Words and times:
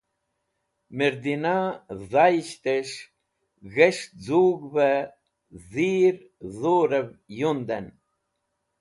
Mẽrdinayishtẽsh 0.97 2.95
ghẽsh 3.73 4.05
zug̃hvẽ 4.25 4.99
dhir 5.71 6.15
dhurẽv 6.61 7.07
yundẽn. 7.39 7.87